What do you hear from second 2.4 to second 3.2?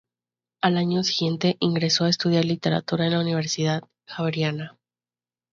literatura en la